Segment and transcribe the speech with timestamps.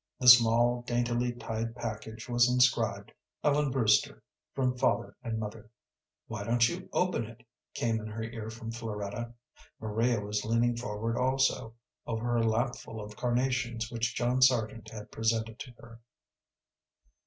[0.19, 3.11] The small, daintily tied package was inscribed
[3.43, 4.23] "Ellen Brewster,
[4.55, 5.69] from Father and Mother."
[6.25, 9.31] "Why don't you open it?" came in her ear from Floretta.
[9.79, 11.75] Maria was leaning forward also,
[12.07, 15.99] over her lapful of carnations which John Sargent had presented to her.